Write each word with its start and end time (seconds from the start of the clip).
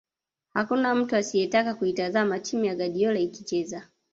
Hakuna 0.53 0.95
mtu 0.95 1.15
asiyetaka 1.15 1.73
kuitazama 1.73 2.39
timu 2.39 2.65
ya 2.65 2.75
Guardiola 2.75 3.19
ikicheza 3.19 3.83